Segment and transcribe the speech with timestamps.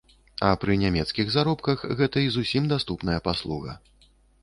[0.47, 3.81] А пры нямецкіх заробках гэта і зусім даступная паслуга.